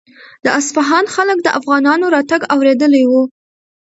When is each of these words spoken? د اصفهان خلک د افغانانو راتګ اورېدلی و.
د 0.43 0.45
اصفهان 0.59 1.05
خلک 1.15 1.37
د 1.43 1.47
افغانانو 1.59 2.05
راتګ 2.15 2.41
اورېدلی 2.53 3.03
و. 3.07 3.11